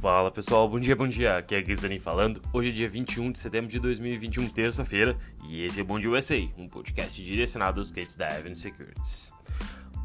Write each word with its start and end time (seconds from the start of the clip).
Fala 0.00 0.30
pessoal, 0.30 0.66
bom 0.66 0.80
dia, 0.80 0.96
bom 0.96 1.06
dia. 1.06 1.36
Aqui 1.36 1.54
é 1.54 1.62
Gizani 1.62 1.98
falando. 1.98 2.40
Hoje 2.54 2.70
é 2.70 2.72
dia 2.72 2.88
21 2.88 3.32
de 3.32 3.38
setembro 3.38 3.70
de 3.70 3.78
2021, 3.78 4.48
terça-feira, 4.48 5.14
e 5.46 5.62
esse 5.62 5.78
é 5.78 5.82
o 5.82 5.84
Bom 5.84 5.98
Dia 5.98 6.10
USA, 6.10 6.38
um 6.56 6.66
podcast 6.66 7.22
direcionado 7.22 7.80
aos 7.80 7.90
clientes 7.90 8.16
da 8.16 8.26
Evans 8.30 8.60
Securities. 8.60 9.30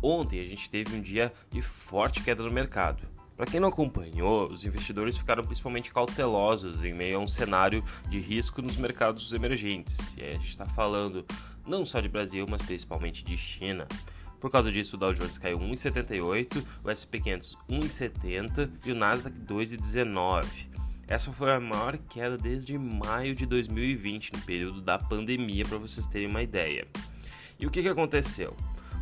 Ontem 0.04 0.42
a 0.42 0.44
gente 0.44 0.70
teve 0.70 0.94
um 0.94 1.02
dia 1.02 1.32
de 1.50 1.62
forte 1.62 2.22
queda 2.22 2.44
no 2.44 2.52
mercado. 2.52 3.08
Para 3.38 3.46
quem 3.46 3.58
não 3.58 3.70
acompanhou, 3.70 4.52
os 4.52 4.66
investidores 4.66 5.18
ficaram 5.18 5.46
principalmente 5.46 5.94
cautelosos 5.94 6.84
em 6.84 6.94
meio 6.94 7.18
a 7.18 7.22
um 7.22 7.28
cenário 7.28 7.82
de 8.10 8.20
risco 8.20 8.62
nos 8.62 8.76
mercados 8.76 9.32
emergentes. 9.32 10.14
E 10.18 10.22
aí 10.22 10.32
a 10.32 10.34
gente 10.34 10.50
está 10.50 10.66
falando 10.66 11.26
não 11.66 11.86
só 11.86 12.02
de 12.02 12.10
Brasil, 12.10 12.46
mas 12.50 12.62
principalmente 12.62 13.24
de 13.24 13.38
China. 13.38 13.88
Por 14.40 14.52
causa 14.52 14.72
disso, 14.72 14.96
o 14.96 15.00
Dow 15.00 15.14
Jones 15.14 15.38
caiu 15.38 15.60
1,78, 15.60 16.66
o 16.84 16.90
S&P 16.90 17.20
500 17.20 17.58
1,70 17.70 18.70
e 18.86 18.92
o 18.92 18.96
Nasdaq 18.96 19.38
2,19. 19.40 20.68
Essa 21.08 21.32
foi 21.32 21.52
a 21.52 21.60
maior 21.60 21.98
queda 21.98 22.38
desde 22.38 22.78
maio 22.78 23.36
de 23.36 23.46
2020, 23.46 24.34
no 24.34 24.42
período 24.42 24.82
da 24.82 24.98
pandemia, 24.98 25.64
para 25.66 25.78
vocês 25.78 26.08
terem 26.08 26.28
uma 26.28 26.42
ideia. 26.42 26.88
E 27.60 27.68
o 27.68 27.70
que, 27.70 27.82
que 27.82 27.88
aconteceu? 27.90 28.56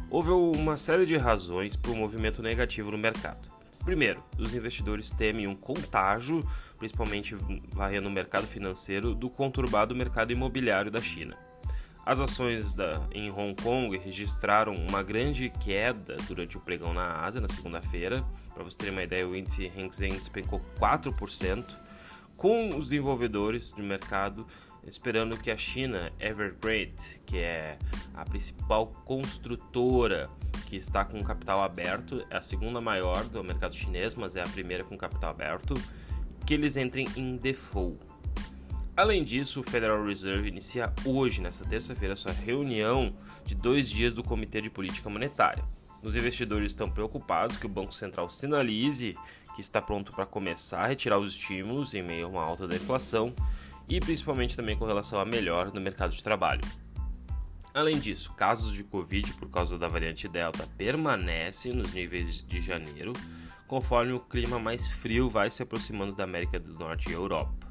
Houve 0.10 0.32
uma 0.32 0.78
série 0.78 1.06
de 1.06 1.18
razões 1.18 1.76
para 1.76 1.92
o 1.92 1.96
movimento 1.96 2.42
negativo 2.42 2.92
no 2.92 2.98
mercado. 2.98 3.50
Primeiro, 3.84 4.24
os 4.38 4.54
investidores 4.54 5.12
temem 5.12 5.48
um 5.48 5.56
contágio, 5.56 6.48
principalmente 6.78 7.36
varrendo 7.72 8.08
o 8.08 8.12
mercado 8.12 8.48
financeiro, 8.48 9.16
do 9.16 9.30
conturbado 9.30 9.96
mercado 9.96 10.32
imobiliário 10.32 10.92
da 10.92 11.02
China. 11.02 11.38
As 12.06 12.20
ações 12.20 12.74
da, 12.74 13.02
em 13.14 13.32
Hong 13.32 13.56
Kong 13.62 13.98
registraram 13.98 14.76
uma 14.76 15.02
grande 15.02 15.50
queda 15.50 16.18
durante 16.28 16.58
o 16.58 16.60
pregão 16.60 16.94
na 16.94 17.24
Ásia 17.24 17.40
na 17.40 17.48
segunda-feira. 17.48 18.24
Para 18.54 18.64
você 18.64 18.78
ter 18.78 18.90
uma 18.90 19.04
ideia, 19.04 19.28
o 19.28 19.36
índice 19.36 19.72
Hang 19.78 19.94
Seng 19.96 20.18
despencou 20.18 20.60
4%, 20.78 21.64
com 22.36 22.70
os 22.70 22.90
desenvolvedores 22.90 23.72
do 23.72 23.82
mercado 23.82 24.46
esperando 24.86 25.38
que 25.38 25.50
a 25.50 25.58
China 25.58 26.12
Evergrande, 26.20 27.22
que 27.26 27.38
é 27.38 27.78
a 28.14 28.26
principal 28.26 28.88
construtora 29.06 30.30
que 30.66 30.76
está 30.76 31.06
com 31.06 31.24
capital 31.24 31.64
aberto, 31.64 32.26
é 32.30 32.38
a 32.38 32.42
segunda 32.42 32.82
maior 32.82 33.24
do 33.26 33.44
mercado 33.44 33.74
chinês, 33.74 34.16
mas 34.16 34.36
é 34.36 34.42
a 34.42 34.48
primeira 34.48 34.84
com 34.84 34.98
capital 34.98 35.32
aberto, 35.32 35.74
que 36.46 36.54
eles 36.54 36.78
entrem 36.78 37.08
em 37.16 37.38
default. 37.38 38.13
Além 38.96 39.24
disso, 39.24 39.62
o 39.62 39.64
Federal 39.64 40.06
Reserve 40.06 40.48
inicia 40.48 40.94
hoje, 41.04 41.42
nesta 41.42 41.66
terça-feira, 41.66 42.16
sua 42.16 42.32
reunião 42.32 43.12
de 43.44 43.56
dois 43.56 43.90
dias 43.90 44.14
do 44.14 44.24
Comitê 44.24 44.62
de 44.62 44.70
Política 44.70 45.10
Monetária. 45.10 45.64
Os 46.04 46.16
investidores 46.16 46.74
estão 46.74 46.88
preocupados 46.92 47.58
que 47.58 47.66
o 47.66 47.70
Banco 47.70 47.92
Central 47.92 48.30
sinalize 48.30 49.18
que 49.56 49.62
está 49.62 49.82
pronto 49.82 50.12
para 50.12 50.28
começar 50.28 50.82
a 50.82 50.88
retirar 50.88 51.18
os 51.18 51.34
estímulos 51.34 51.96
em 51.96 52.04
meio 52.04 52.28
a 52.28 52.30
uma 52.30 52.44
alta 52.44 52.68
da 52.68 52.76
inflação 52.76 53.34
e 53.90 54.00
principalmente 54.00 54.56
também 54.56 54.78
com 54.78 54.86
relação 54.86 55.20
a 55.20 55.26
melhor 55.26 55.74
no 55.74 55.82
mercado 55.82 56.12
de 56.12 56.24
trabalho. 56.24 56.62
Além 57.74 57.98
disso, 57.98 58.32
casos 58.34 58.72
de 58.72 58.84
Covid 58.84 59.34
por 59.34 59.50
causa 59.50 59.76
da 59.76 59.88
variante 59.88 60.28
Delta 60.28 60.68
permanecem 60.78 61.74
nos 61.74 61.92
níveis 61.92 62.46
de 62.46 62.62
janeiro, 62.62 63.14
conforme 63.68 64.14
o 64.14 64.20
clima 64.20 64.60
mais 64.60 64.88
frio 64.88 65.32
vai 65.32 65.50
se 65.50 65.64
aproximando 65.64 66.14
da 66.14 66.26
América 66.26 66.60
do 66.60 66.74
Norte 66.74 67.10
e 67.10 67.14
Europa. 67.14 67.63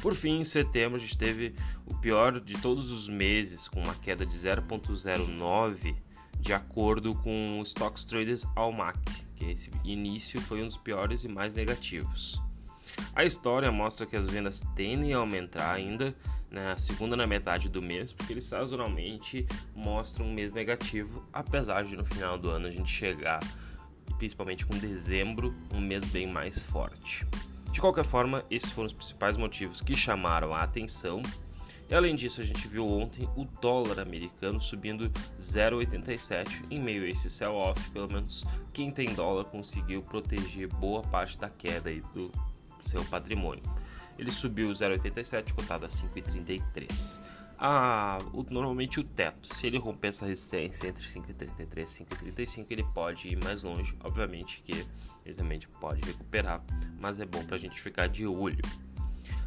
Por 0.00 0.14
fim, 0.14 0.40
em 0.40 0.44
setembro, 0.44 0.96
a 0.96 1.00
gente 1.00 1.18
teve 1.18 1.54
o 1.86 1.96
pior 1.96 2.40
de 2.40 2.54
todos 2.60 2.90
os 2.90 3.08
meses, 3.08 3.68
com 3.68 3.82
uma 3.82 3.94
queda 3.94 4.24
de 4.24 4.36
0,09, 4.36 5.94
de 6.38 6.52
acordo 6.52 7.14
com 7.14 7.60
o 7.60 7.62
Stocks 7.62 8.04
Traders 8.04 8.46
Almac, 8.56 8.98
que 9.36 9.44
esse 9.44 9.70
início 9.84 10.40
foi 10.40 10.62
um 10.62 10.66
dos 10.66 10.78
piores 10.78 11.24
e 11.24 11.28
mais 11.28 11.52
negativos. 11.54 12.40
A 13.14 13.24
história 13.24 13.70
mostra 13.70 14.06
que 14.06 14.16
as 14.16 14.28
vendas 14.28 14.62
tendem 14.74 15.12
a 15.12 15.18
aumentar 15.18 15.72
ainda 15.72 16.14
na 16.50 16.76
segunda 16.76 17.16
na 17.16 17.26
metade 17.26 17.68
do 17.68 17.80
mês, 17.80 18.12
porque 18.12 18.32
eles 18.32 18.44
sazonalmente 18.44 19.46
mostram 19.74 20.26
um 20.26 20.32
mês 20.32 20.52
negativo, 20.52 21.24
apesar 21.32 21.84
de 21.84 21.94
no 21.94 22.04
final 22.04 22.36
do 22.36 22.50
ano 22.50 22.66
a 22.66 22.70
gente 22.70 22.90
chegar, 22.90 23.40
principalmente 24.18 24.66
com 24.66 24.76
dezembro, 24.76 25.54
um 25.72 25.80
mês 25.80 26.04
bem 26.06 26.26
mais 26.26 26.64
forte. 26.64 27.26
De 27.72 27.80
qualquer 27.80 28.04
forma, 28.04 28.44
esses 28.50 28.70
foram 28.70 28.86
os 28.86 28.92
principais 28.92 29.36
motivos 29.36 29.80
que 29.80 29.96
chamaram 29.96 30.54
a 30.54 30.62
atenção. 30.62 31.22
E 31.88 31.94
além 31.94 32.14
disso, 32.14 32.40
a 32.40 32.44
gente 32.44 32.68
viu 32.68 32.86
ontem 32.86 33.28
o 33.36 33.44
dólar 33.44 34.00
americano 34.00 34.60
subindo 34.60 35.10
0,87 35.38 36.66
em 36.70 36.80
meio 36.80 37.04
a 37.04 37.08
esse 37.08 37.30
sell-off. 37.30 37.90
Pelo 37.90 38.08
menos 38.08 38.44
quem 38.72 38.90
tem 38.90 39.14
dólar 39.14 39.44
conseguiu 39.44 40.02
proteger 40.02 40.68
boa 40.68 41.02
parte 41.02 41.38
da 41.38 41.48
queda 41.48 41.90
do 42.14 42.30
seu 42.80 43.04
patrimônio. 43.04 43.62
Ele 44.18 44.30
subiu 44.30 44.70
0,87, 44.70 45.52
cotado 45.52 45.86
a 45.86 45.88
5,33 45.88 47.39
a, 47.62 48.16
o, 48.32 48.42
normalmente 48.48 48.98
o 48.98 49.04
teto. 49.04 49.54
Se 49.54 49.66
ele 49.66 49.78
romper 49.78 50.08
essa 50.08 50.24
resistência 50.24 50.88
entre 50.88 51.06
5,33 51.06 52.06
e 52.26 52.32
5,35, 52.32 52.66
ele 52.70 52.84
pode 52.94 53.28
ir 53.28 53.44
mais 53.44 53.62
longe. 53.62 53.94
Obviamente 54.02 54.62
que 54.64 54.86
ele 55.26 55.34
também 55.34 55.60
pode 55.78 56.00
recuperar, 56.00 56.64
mas 56.98 57.20
é 57.20 57.26
bom 57.26 57.44
para 57.44 57.56
a 57.56 57.58
gente 57.58 57.78
ficar 57.78 58.08
de 58.08 58.26
olho. 58.26 58.62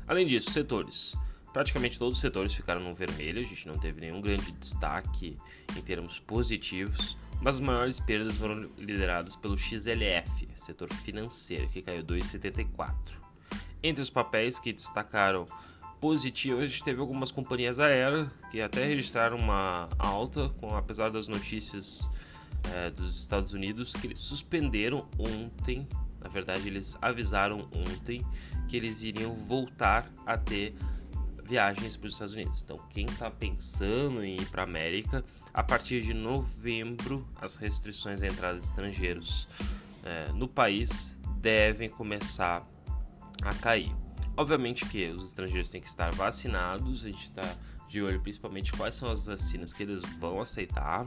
Além 0.08 0.28
disso, 0.28 0.52
setores. 0.52 1.18
Praticamente 1.52 1.98
todos 1.98 2.18
os 2.18 2.22
setores 2.22 2.54
ficaram 2.54 2.82
no 2.82 2.94
vermelho, 2.94 3.40
a 3.40 3.44
gente 3.44 3.68
não 3.68 3.78
teve 3.78 4.02
nenhum 4.02 4.22
grande 4.22 4.52
destaque 4.54 5.38
em 5.76 5.82
termos 5.82 6.20
positivos, 6.20 7.18
mas 7.42 7.56
as 7.56 7.62
maiores 7.62 8.00
perdas 8.00 8.38
foram 8.38 8.70
lideradas 8.78 9.36
pelo 9.36 9.58
XLF, 9.58 10.48
setor 10.56 10.92
financeiro, 10.94 11.68
que 11.70 11.82
caiu 11.82 12.04
2,74. 12.04 12.94
Entre 13.84 14.02
os 14.02 14.10
papéis 14.10 14.60
que 14.60 14.74
destacaram 14.74 15.46
positiva, 16.04 16.60
a 16.60 16.68
gente 16.68 16.84
teve 16.84 17.00
algumas 17.00 17.32
companhias 17.32 17.80
aéreas 17.80 18.28
que 18.52 18.60
até 18.60 18.84
registraram 18.86 19.38
uma 19.38 19.88
alta, 19.98 20.50
com, 20.60 20.76
apesar 20.76 21.10
das 21.10 21.30
notícias 21.30 22.12
é, 22.74 22.90
dos 22.90 23.18
Estados 23.18 23.54
Unidos, 23.54 23.94
que 23.94 24.08
eles 24.08 24.20
suspenderam 24.20 25.08
ontem, 25.18 25.88
na 26.20 26.28
verdade 26.28 26.68
eles 26.68 26.98
avisaram 27.02 27.70
ontem 27.74 28.22
que 28.68 28.76
eles 28.76 29.02
iriam 29.02 29.34
voltar 29.34 30.12
a 30.26 30.38
ter 30.38 30.76
viagens 31.42 31.96
para 31.96 32.08
os 32.08 32.16
Estados 32.16 32.34
Unidos. 32.34 32.62
Então, 32.62 32.78
quem 32.90 33.06
está 33.06 33.32
pensando 33.32 34.26
em 34.26 34.36
ir 34.36 34.46
para 34.48 34.64
a 34.64 34.66
América, 34.66 35.24
a 35.54 35.64
partir 35.64 36.02
de 36.02 36.14
novembro, 36.14 37.26
as 37.40 37.56
restrições 37.56 38.22
à 38.22 38.28
entrada 38.28 38.58
de 38.58 38.66
estrangeiros 38.66 39.48
é, 40.04 40.34
no 40.34 40.50
país 40.50 41.18
devem 41.38 41.90
começar 41.90 42.68
a 43.42 43.54
cair. 43.54 43.96
Obviamente 44.36 44.86
que 44.86 45.08
os 45.10 45.28
estrangeiros 45.28 45.70
têm 45.70 45.80
que 45.80 45.88
estar 45.88 46.12
vacinados, 46.14 47.06
a 47.06 47.12
gente 47.12 47.24
está 47.24 47.56
de 47.88 48.02
olho 48.02 48.20
principalmente 48.20 48.72
quais 48.72 48.96
são 48.96 49.12
as 49.12 49.26
vacinas 49.26 49.72
que 49.72 49.84
eles 49.84 50.02
vão 50.20 50.42
aceitar, 50.42 51.06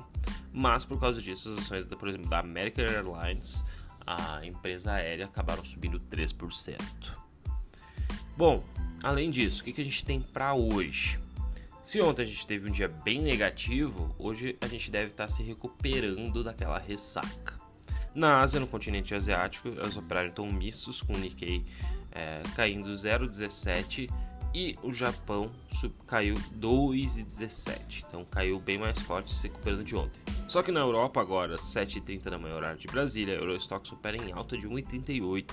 mas 0.52 0.84
por 0.84 1.00
causa 1.00 1.20
disso 1.20 1.48
as 1.48 1.58
ações, 1.58 1.84
por 1.86 2.08
exemplo, 2.08 2.30
da 2.30 2.38
American 2.38 2.84
Airlines, 2.84 3.64
a 4.06 4.46
empresa 4.46 4.92
aérea, 4.92 5.26
acabaram 5.26 5.64
subindo 5.64 5.98
3%. 5.98 6.78
Bom, 8.36 8.62
além 9.02 9.30
disso, 9.30 9.62
o 9.62 9.64
que, 9.64 9.80
a 9.80 9.84
gente 9.84 10.04
tem 10.04 10.20
para 10.20 10.54
hoje? 10.54 11.18
Se 11.84 12.00
ontem 12.00 12.22
a 12.22 12.24
gente 12.24 12.46
teve 12.46 12.68
um 12.68 12.72
dia 12.72 12.88
bem 12.88 13.20
negativo, 13.20 14.14
hoje 14.18 14.56
a 14.60 14.68
gente 14.68 14.88
deve 14.88 15.10
estar 15.10 15.24
tá 15.24 15.28
se 15.28 15.42
recuperando 15.42 16.44
daquela 16.44 16.78
ressaca. 16.78 17.58
Na 18.14 18.40
Ásia, 18.40 18.60
no 18.60 18.66
continente 18.66 19.14
asiático, 19.14 19.68
elas 19.68 19.96
operaram 19.96 20.28
então 20.28 20.46
mistos 20.46 21.02
com 21.02 21.14
o 21.14 21.18
Nikkei 21.18 21.64
é, 22.12 22.42
caindo 22.54 22.90
0,17 22.90 24.10
e 24.54 24.74
o 24.82 24.92
Japão 24.92 25.50
caiu 26.06 26.34
2,17. 26.58 28.04
Então 28.08 28.24
caiu 28.24 28.58
bem 28.58 28.78
mais 28.78 28.98
forte, 29.00 29.32
se 29.32 29.48
recuperando 29.48 29.84
de 29.84 29.94
ontem. 29.94 30.20
Só 30.48 30.62
que 30.62 30.72
na 30.72 30.80
Europa 30.80 31.20
agora, 31.20 31.56
7h30 31.56 32.30
da 32.30 32.38
manhã, 32.38 32.54
horário 32.54 32.78
de 32.78 32.86
Brasília, 32.86 33.38
o 33.38 33.44
Eurostock 33.44 33.86
supera 33.86 34.16
em 34.16 34.32
alta 34.32 34.56
de 34.56 34.66
1,38. 34.66 35.50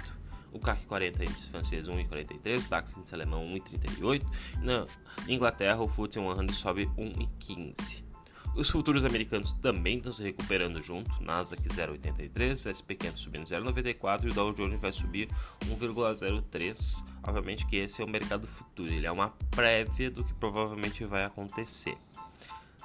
O 0.53 0.59
CAC 0.59 0.85
40 0.85 1.23
índice 1.23 1.49
francês 1.49 1.87
1,43, 1.87 2.65
o 2.65 2.69
DAX 2.69 2.95
índice 2.95 3.15
alemão 3.15 3.43
1,38. 3.43 4.23
Na 4.61 4.85
Inglaterra, 5.27 5.81
o 5.81 5.89
FTSE 5.89 6.19
100 6.19 6.51
sobe 6.53 6.85
1,15. 6.95 8.12
Os 8.55 8.69
futuros 8.69 9.03
americanos 9.03 9.51
também 9.53 9.97
estão 9.97 10.13
se 10.13 10.21
recuperando 10.23 10.79
junto, 10.79 11.11
Nasdaq 11.23 11.67
0,83, 11.67 12.69
SP 12.69 12.93
500 12.93 13.19
subindo 13.19 13.45
0,94 13.45 14.25
e 14.25 14.27
o 14.27 14.33
Dow 14.33 14.53
Jones 14.53 14.79
vai 14.79 14.91
subir 14.91 15.27
1,03. 15.65 17.03
Obviamente 17.23 17.65
que 17.65 17.77
esse 17.77 18.01
é 18.01 18.05
o 18.05 18.07
mercado 18.07 18.45
futuro, 18.45 18.93
ele 18.93 19.07
é 19.07 19.11
uma 19.11 19.29
prévia 19.49 20.11
do 20.11 20.23
que 20.23 20.33
provavelmente 20.35 21.03
vai 21.03 21.25
acontecer. 21.25 21.97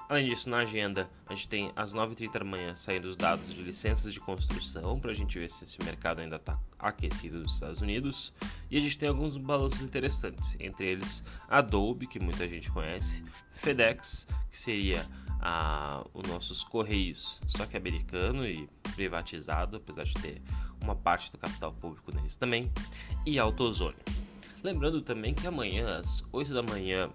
Além 0.09 0.27
disso, 0.27 0.49
na 0.49 0.59
agenda, 0.59 1.11
a 1.27 1.35
gente 1.35 1.49
tem 1.49 1.73
às 1.77 1.93
9h30 1.93 2.33
da 2.33 2.45
manhã 2.45 2.75
saindo 2.75 3.07
os 3.07 3.15
dados 3.15 3.53
de 3.55 3.61
licenças 3.63 4.15
de 4.15 4.19
construção 4.19 4.99
para 4.99 5.11
a 5.11 5.15
gente 5.15 5.39
ver 5.39 5.51
se 5.51 5.65
esse 5.65 5.77
mercado 5.85 6.21
ainda 6.21 6.37
está 6.37 6.59
aquecido 6.79 7.41
nos 7.41 7.55
Estados 7.55 7.83
Unidos. 7.83 8.33
E 8.71 8.79
a 8.79 8.81
gente 8.81 8.97
tem 8.97 9.11
alguns 9.11 9.37
balanços 9.37 9.83
interessantes, 9.83 10.57
entre 10.59 10.87
eles 10.87 11.23
Adobe, 11.47 12.07
que 12.07 12.19
muita 12.19 12.49
gente 12.49 12.71
conhece, 12.71 13.23
FedEx, 13.51 14.27
que 14.51 14.59
seria 14.59 15.07
a, 15.41 16.03
os 16.15 16.27
nossos 16.27 16.65
correios, 16.65 17.39
só 17.47 17.67
que 17.67 17.77
americano 17.77 18.47
e 18.47 18.67
privatizado, 18.95 19.77
apesar 19.77 20.05
de 20.05 20.15
ter 20.15 20.43
uma 20.81 20.97
parte 20.97 21.31
do 21.31 21.37
capital 21.37 21.73
público 21.75 22.15
neles 22.15 22.35
também, 22.35 22.73
e 23.27 23.39
AutoZone. 23.39 23.97
Lembrando 24.63 25.03
também 25.03 25.35
que 25.35 25.47
amanhã, 25.47 25.99
às 25.99 26.25
8 26.33 26.53
da 26.55 26.63
manhã, 26.63 27.11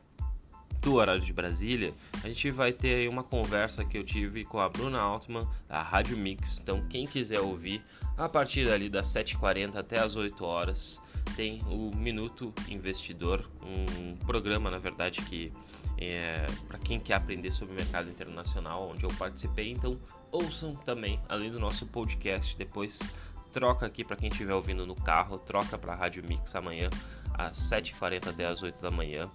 do 0.84 0.96
horário 0.96 1.22
de 1.22 1.32
Brasília, 1.32 1.94
a 2.24 2.28
gente 2.28 2.52
vai 2.52 2.74
ter 2.74 3.08
uma 3.08 3.24
conversa 3.24 3.86
que 3.86 3.98
eu 3.98 4.04
tive 4.04 4.44
com 4.44 4.60
a 4.60 4.68
Bruna 4.68 5.00
Altman, 5.00 5.48
da 5.68 5.82
Rádio 5.82 6.18
Mix. 6.18 6.60
Então, 6.60 6.86
quem 6.88 7.08
quiser 7.08 7.40
ouvir, 7.40 7.82
a 8.18 8.28
partir 8.28 8.68
dali 8.68 8.90
das 8.90 9.08
7h40 9.08 9.78
até 9.78 10.00
as 10.00 10.18
8 10.18 10.44
horas, 10.44 11.02
tem 11.38 11.62
o 11.70 11.96
Minuto 11.96 12.54
Investidor, 12.68 13.50
um 13.62 14.18
programa, 14.18 14.70
na 14.70 14.78
verdade, 14.78 15.22
que 15.22 15.54
é 15.98 16.46
para 16.68 16.78
quem 16.78 17.00
quer 17.00 17.14
aprender 17.14 17.52
sobre 17.54 17.74
o 17.74 17.78
mercado 17.78 18.10
internacional, 18.10 18.90
onde 18.92 19.06
eu 19.06 19.10
participei. 19.18 19.72
Então, 19.72 19.98
ouçam 20.32 20.76
também, 20.76 21.18
além 21.30 21.50
do 21.50 21.60
nosso 21.60 21.86
podcast, 21.88 22.58
depois 22.58 23.00
troca 23.54 23.86
aqui 23.86 24.04
para 24.04 24.18
quem 24.18 24.28
estiver 24.28 24.54
ouvindo 24.54 24.86
no 24.86 24.96
carro, 24.96 25.38
troca 25.38 25.78
para 25.78 25.94
a 25.94 25.96
Rádio 25.96 26.24
Mix 26.28 26.54
amanhã 26.56 26.90
às 27.36 27.56
7h40 27.56 28.28
até 28.28 28.46
às 28.46 28.62
8 28.62 28.82
da 28.82 28.92
manhã 28.92 29.30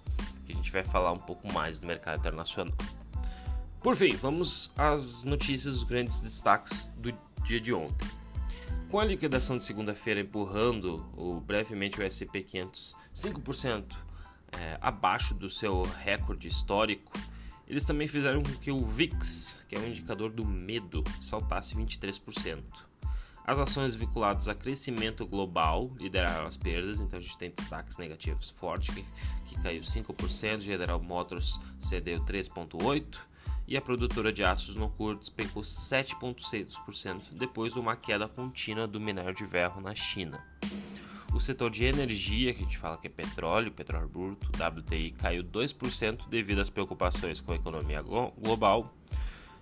que 0.49 0.53
a 0.53 0.55
gente 0.55 0.71
vai 0.71 0.83
falar 0.83 1.11
um 1.11 1.19
pouco 1.19 1.51
mais 1.53 1.79
do 1.79 1.85
mercado 1.85 2.17
internacional. 2.17 2.73
Por 3.83 3.95
fim, 3.95 4.15
vamos 4.15 4.73
às 4.75 5.23
notícias, 5.23 5.75
os 5.75 5.83
grandes 5.83 6.19
destaques 6.19 6.85
do 6.97 7.15
dia 7.43 7.61
de 7.61 7.71
ontem. 7.71 8.07
Com 8.89 8.99
a 8.99 9.05
liquidação 9.05 9.57
de 9.57 9.63
segunda-feira 9.63 10.19
empurrando 10.19 11.05
o, 11.15 11.39
brevemente 11.39 11.99
o 11.99 12.03
S&P 12.03 12.41
500 12.41 12.95
5% 13.13 13.95
é, 14.59 14.77
abaixo 14.81 15.35
do 15.35 15.49
seu 15.49 15.83
recorde 15.83 16.47
histórico, 16.47 17.11
eles 17.67 17.85
também 17.85 18.07
fizeram 18.07 18.41
com 18.41 18.51
que 18.53 18.71
o 18.71 18.83
VIX, 18.83 19.61
que 19.69 19.75
é 19.75 19.79
um 19.79 19.87
indicador 19.87 20.31
do 20.31 20.43
medo, 20.43 21.03
saltasse 21.21 21.75
23%. 21.75 22.63
As 23.49 23.57
ações 23.57 23.95
vinculadas 23.95 24.47
a 24.47 24.53
crescimento 24.53 25.25
global 25.25 25.91
lideraram 25.97 26.45
as 26.45 26.55
perdas, 26.55 27.01
então 27.01 27.17
a 27.17 27.19
gente 27.19 27.35
tem 27.35 27.49
destaques 27.49 27.97
negativos. 27.97 28.51
Ford, 28.51 28.87
que, 28.93 29.03
que 29.47 29.59
caiu 29.59 29.81
5%, 29.81 30.59
General 30.59 31.01
Motors 31.01 31.59
cedeu 31.79 32.19
3,8%, 32.19 33.17
e 33.67 33.75
a 33.75 33.81
produtora 33.81 34.31
de 34.31 34.43
aços 34.43 34.75
no 34.75 34.87
curto 34.91 35.21
despencou 35.21 35.63
7,6%, 35.63 37.23
depois 37.31 37.73
de 37.73 37.79
uma 37.79 37.95
queda 37.95 38.27
contínua 38.27 38.85
do 38.85 38.99
minério 38.99 39.33
de 39.33 39.47
ferro 39.47 39.81
na 39.81 39.95
China. 39.95 40.45
O 41.33 41.39
setor 41.39 41.71
de 41.71 41.85
energia, 41.85 42.53
que 42.53 42.61
a 42.61 42.65
gente 42.65 42.77
fala 42.77 42.99
que 42.99 43.07
é 43.07 43.09
petróleo, 43.09 43.71
petróleo 43.71 44.07
bruto, 44.07 44.47
WTI, 44.63 45.09
caiu 45.09 45.43
2% 45.43 46.29
devido 46.29 46.61
às 46.61 46.69
preocupações 46.69 47.41
com 47.41 47.51
a 47.51 47.55
economia 47.55 48.03
global. 48.03 48.93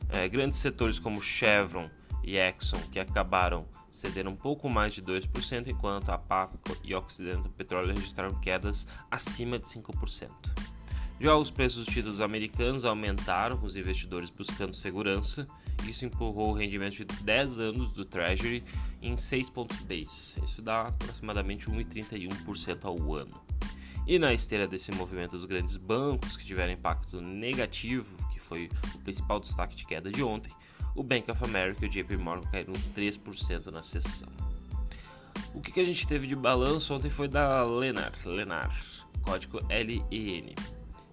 É, 0.10 0.28
grandes 0.28 0.60
setores 0.60 1.00
como 1.00 1.22
Chevron 1.22 1.90
e 2.28 2.36
Exxon, 2.36 2.78
que 2.92 3.00
acabaram 3.00 3.66
cederam 3.90 4.34
um 4.34 4.36
pouco 4.36 4.70
mais 4.70 4.94
de 4.94 5.02
2%, 5.02 5.68
enquanto 5.68 6.10
a 6.10 6.18
Paco 6.18 6.60
e 6.84 6.94
Occidental 6.94 7.50
Petróleo 7.56 7.94
registraram 7.96 8.38
quedas 8.42 8.86
acima 9.10 9.58
de 9.58 9.66
5%. 9.66 10.30
Já 11.22 11.36
os 11.36 11.50
preços 11.50 11.86
dos 11.86 11.94
títulos 11.94 12.20
americanos 12.20 12.84
aumentaram, 12.84 13.58
com 13.58 13.66
os 13.66 13.78
investidores 13.78 14.30
buscando 14.30 14.74
segurança. 14.74 15.48
Isso 15.88 16.06
empurrou 16.06 16.50
o 16.50 16.54
rendimento 16.54 16.98
de 16.98 17.06
10 17.06 17.60
anos 17.60 17.92
do 17.92 18.04
Treasury 18.04 18.64
em 19.02 19.18
6 19.18 19.50
pontos 19.50 19.80
base. 19.80 20.44
Isso 20.44 20.62
dá 20.62 20.82
aproximadamente 20.82 21.68
1,31% 21.68 22.84
ao 22.84 23.16
ano. 23.16 23.42
E 24.06 24.20
na 24.20 24.34
esteira 24.34 24.68
desse 24.68 24.92
movimento 24.92 25.38
dos 25.38 25.46
grandes 25.46 25.78
bancos, 25.78 26.36
que 26.36 26.46
tiveram 26.46 26.74
impacto 26.74 27.22
negativo, 27.22 28.16
que 28.32 28.40
foi 28.40 28.70
o 28.94 29.00
principal 29.00 29.40
destaque 29.40 29.76
de 29.76 29.86
queda 29.86 30.12
de 30.12 30.22
ontem, 30.22 30.52
o 30.98 31.04
Bank 31.04 31.30
of 31.30 31.44
America 31.44 31.86
e 31.86 31.88
o 31.88 31.90
JP 31.90 32.18
Morgan 32.18 32.50
caíram 32.50 32.74
3% 32.96 33.68
na 33.68 33.84
sessão. 33.84 34.28
O 35.54 35.62
que, 35.62 35.72
que, 35.72 35.80
a 35.80 35.86
gente 35.86 36.08
teve 36.08 36.26
de 36.26 36.36
balanço 36.36 36.94
ontem 36.94 37.10
foi 37.10 37.28
da 37.28 37.64
Lenar, 37.64 38.12
Lenar, 38.26 38.76
código 39.22 39.60
LEN, 39.70 40.56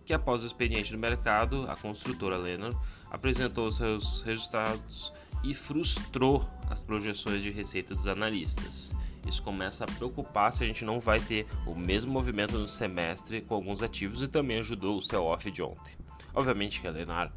que 0.06 0.14
após 0.14 0.42
o 0.42 0.46
expediente 0.46 0.90
do 0.90 0.98
mercado, 0.98 1.66
a 1.68 1.76
construtora 1.76 2.38
Lenar 2.38 2.72
apresentou 3.10 3.70
seus 3.70 4.22
resultados 4.22 5.12
e 5.42 5.52
frustrou 5.52 6.48
as 6.70 6.82
projeções 6.82 7.42
de 7.42 7.50
receita 7.50 7.94
dos 7.94 8.08
analistas. 8.08 8.94
Isso 9.28 9.42
começa 9.42 9.84
a 9.84 9.86
preocupar 9.86 10.50
se 10.50 10.64
a 10.64 10.66
gente 10.66 10.84
não 10.84 10.98
vai 10.98 11.20
ter 11.20 11.46
o 11.66 11.74
mesmo 11.74 12.10
movimento 12.10 12.58
no 12.58 12.68
semestre 12.68 13.42
com 13.42 13.54
alguns 13.54 13.82
ativos 13.82 14.22
e 14.22 14.28
também 14.28 14.58
ajudou 14.58 14.96
o 14.96 15.02
sell-off 15.02 15.50
de 15.50 15.62
ontem. 15.62 15.92
Obviamente 16.34 16.80
que 16.80 16.86
a 16.86 16.90
Lenar 16.90 17.30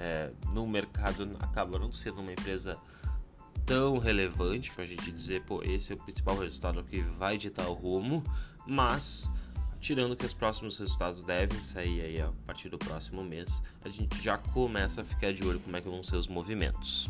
é, 0.00 0.30
no 0.54 0.66
mercado 0.66 1.36
acaba 1.38 1.78
não 1.78 1.92
sendo 1.92 2.20
uma 2.20 2.32
empresa 2.32 2.78
tão 3.66 3.98
relevante 3.98 4.70
para 4.72 4.82
a 4.82 4.86
gente 4.86 5.12
dizer, 5.12 5.44
pô, 5.44 5.62
esse 5.62 5.92
é 5.92 5.94
o 5.94 5.98
principal 5.98 6.36
resultado 6.38 6.82
que 6.82 7.00
vai 7.02 7.36
ditar 7.36 7.68
o 7.68 7.74
rumo, 7.74 8.24
mas 8.66 9.30
tirando 9.80 10.16
que 10.16 10.26
os 10.26 10.34
próximos 10.34 10.76
resultados 10.78 11.22
devem 11.22 11.62
sair 11.62 12.00
aí 12.00 12.20
a 12.20 12.32
partir 12.46 12.68
do 12.68 12.78
próximo 12.78 13.22
mês, 13.22 13.62
a 13.84 13.88
gente 13.88 14.20
já 14.22 14.38
começa 14.38 15.02
a 15.02 15.04
ficar 15.04 15.32
de 15.32 15.44
olho 15.44 15.60
como 15.60 15.76
é 15.76 15.80
que 15.80 15.88
vão 15.88 16.02
ser 16.02 16.16
os 16.16 16.26
movimentos. 16.26 17.08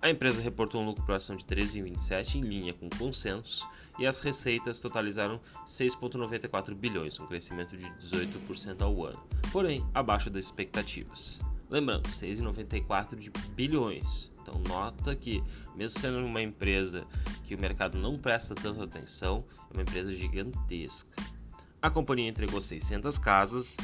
A 0.00 0.08
empresa 0.08 0.40
reportou 0.40 0.80
um 0.80 0.86
lucro 0.86 1.04
por 1.04 1.14
ação 1.14 1.34
de 1.34 1.44
13,27 1.44 2.36
em 2.36 2.42
linha 2.42 2.72
com 2.72 2.88
consenso 2.88 3.68
e 3.98 4.06
as 4.06 4.20
receitas 4.20 4.80
totalizaram 4.80 5.40
6,94 5.66 6.74
bilhões, 6.74 7.18
um 7.18 7.26
crescimento 7.26 7.76
de 7.76 7.86
18% 7.94 8.80
ao 8.82 9.04
ano, 9.04 9.20
porém 9.50 9.84
abaixo 9.92 10.30
das 10.30 10.44
expectativas. 10.44 11.42
Lembrando, 11.70 12.08
6,94 12.08 13.16
de 13.16 13.30
bilhões. 13.54 14.32
Então 14.40 14.60
nota 14.66 15.14
que, 15.14 15.42
mesmo 15.76 16.00
sendo 16.00 16.18
uma 16.18 16.40
empresa 16.40 17.06
que 17.44 17.54
o 17.54 17.58
mercado 17.58 17.98
não 17.98 18.18
presta 18.18 18.54
tanta 18.54 18.84
atenção, 18.84 19.44
é 19.70 19.74
uma 19.74 19.82
empresa 19.82 20.14
gigantesca. 20.14 21.22
A 21.80 21.90
companhia 21.90 22.28
entregou 22.28 22.60
600 22.60 23.18
casas, 23.18 23.76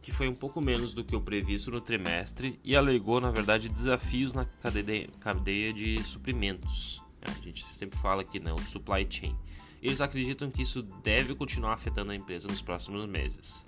que 0.00 0.12
foi 0.12 0.28
um 0.28 0.34
pouco 0.34 0.60
menos 0.60 0.94
do 0.94 1.02
que 1.02 1.16
o 1.16 1.20
previsto 1.20 1.70
no 1.70 1.80
trimestre, 1.80 2.60
e 2.62 2.76
alegou, 2.76 3.20
na 3.20 3.30
verdade, 3.30 3.68
desafios 3.68 4.32
na 4.32 4.44
cadeia 4.44 5.72
de 5.72 6.02
suprimentos. 6.04 7.02
A 7.22 7.30
gente 7.42 7.64
sempre 7.74 7.98
fala 7.98 8.22
aqui, 8.22 8.38
né, 8.38 8.54
supply 8.62 9.06
chain. 9.08 9.36
Eles 9.82 10.00
acreditam 10.00 10.50
que 10.50 10.62
isso 10.62 10.82
deve 11.02 11.34
continuar 11.34 11.74
afetando 11.74 12.12
a 12.12 12.14
empresa 12.14 12.48
nos 12.48 12.62
próximos 12.62 13.06
meses. 13.06 13.66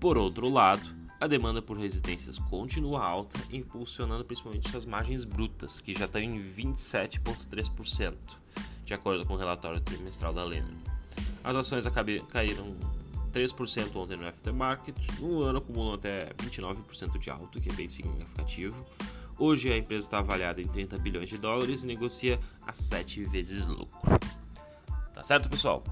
Por 0.00 0.18
outro 0.18 0.48
lado, 0.48 0.94
a 1.20 1.26
demanda 1.26 1.60
por 1.60 1.76
residências 1.76 2.38
continua 2.38 3.04
alta, 3.04 3.38
impulsionando 3.50 4.24
principalmente 4.24 4.70
suas 4.70 4.84
margens 4.84 5.24
brutas, 5.24 5.80
que 5.80 5.92
já 5.92 6.04
estão 6.04 6.20
em 6.20 6.38
27,3%, 6.40 8.14
de 8.84 8.94
acordo 8.94 9.26
com 9.26 9.34
o 9.34 9.36
relatório 9.36 9.80
trimestral 9.80 10.32
da 10.32 10.44
Lehman. 10.44 10.78
As 11.42 11.56
ações 11.56 11.84
caíram 12.28 12.76
3% 13.32 13.96
ontem 13.96 14.16
no 14.16 14.26
aftermarket, 14.26 14.96
no 15.20 15.42
ano 15.42 15.58
acumulam 15.58 15.94
até 15.94 16.26
29% 16.34 17.18
de 17.18 17.30
alto, 17.30 17.60
que 17.60 17.70
é 17.70 17.72
bem 17.72 17.88
significativo. 17.88 18.84
Hoje 19.38 19.72
a 19.72 19.76
empresa 19.76 20.06
está 20.06 20.18
avaliada 20.18 20.60
em 20.60 20.66
30 20.66 20.98
bilhões 20.98 21.28
de 21.28 21.38
dólares 21.38 21.82
e 21.82 21.86
negocia 21.86 22.40
a 22.66 22.72
7 22.72 23.24
vezes 23.24 23.66
lucro. 23.66 23.98
Tá 25.14 25.22
certo, 25.22 25.48
pessoal? 25.48 25.82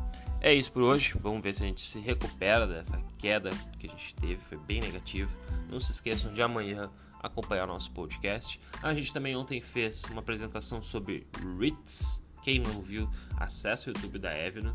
É 0.41 0.55
isso 0.55 0.71
por 0.71 0.83
hoje. 0.83 1.15
Vamos 1.19 1.43
ver 1.43 1.55
se 1.55 1.65
a 1.65 1.67
gente 1.67 1.81
se 1.81 1.99
recupera 1.99 2.67
dessa 2.67 3.01
queda 3.19 3.51
que 3.79 3.87
a 3.87 3.91
gente 3.91 4.15
teve, 4.15 4.37
foi 4.37 4.59
bem 4.59 4.81
negativa. 4.81 5.31
Não 5.69 5.81
se 5.81 5.93
esqueçam 5.93 6.33
de 6.33 6.43
amanhã 6.43 6.91
acompanhar 7.23 7.67
nosso 7.67 7.91
podcast. 7.91 8.61
A 8.83 8.95
gente 8.95 9.13
também 9.13 9.35
ontem 9.35 9.61
fez 9.61 10.05
uma 10.05 10.21
apresentação 10.21 10.83
sobre 10.83 11.27
REITs. 11.59 12.23
Quem 12.43 12.61
não 12.61 12.81
viu, 12.81 13.09
acesse 13.37 13.89
o 13.89 13.91
YouTube 13.91 14.21
da 14.21 14.31
Avenue, 14.31 14.73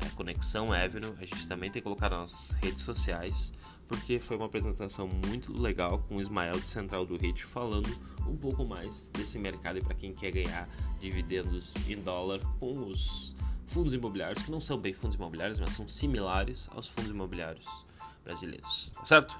é, 0.00 0.08
Conexão 0.16 0.72
Avenue. 0.72 1.14
A 1.20 1.24
gente 1.24 1.46
também 1.46 1.70
tem 1.70 1.80
colocado 1.80 2.12
nas 2.12 2.50
redes 2.62 2.82
sociais, 2.82 3.52
porque 3.86 4.18
foi 4.18 4.36
uma 4.36 4.46
apresentação 4.46 5.08
muito 5.28 5.52
legal 5.52 6.00
com 6.00 6.16
o 6.16 6.20
Ismael 6.20 6.58
de 6.58 6.68
Central 6.68 7.06
do 7.06 7.16
REIT 7.16 7.44
falando 7.44 7.88
um 8.26 8.36
pouco 8.36 8.64
mais 8.64 9.06
desse 9.12 9.38
mercado 9.38 9.78
e 9.78 9.82
para 9.82 9.94
quem 9.94 10.12
quer 10.12 10.32
ganhar 10.32 10.68
dividendos 10.98 11.76
em 11.88 12.00
dólar 12.00 12.40
com 12.58 12.86
os 12.88 13.36
fundos 13.72 13.94
imobiliários, 13.94 14.44
que 14.44 14.50
não 14.50 14.60
são 14.60 14.78
bem 14.78 14.92
fundos 14.92 15.16
imobiliários, 15.16 15.58
mas 15.58 15.72
são 15.72 15.88
similares 15.88 16.68
aos 16.72 16.88
fundos 16.88 17.10
imobiliários 17.10 17.86
brasileiros. 18.24 18.90
Tá 18.90 19.04
certo? 19.04 19.36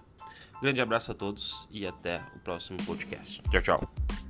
Grande 0.61 0.81
abraço 0.81 1.13
a 1.13 1.15
todos 1.15 1.69
e 1.71 1.87
até 1.87 2.23
o 2.37 2.39
próximo 2.39 2.79
podcast. 2.85 3.43
Tchau, 3.51 3.63
tchau. 3.63 4.22